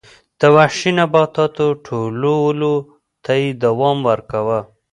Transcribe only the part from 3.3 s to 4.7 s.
یې دوام ورکاوه